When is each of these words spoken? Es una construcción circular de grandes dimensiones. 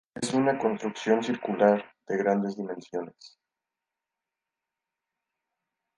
Es 0.19 0.33
una 0.33 0.57
construcción 0.57 1.23
circular 1.23 1.85
de 2.07 2.17
grandes 2.17 2.55
dimensiones. 2.57 3.37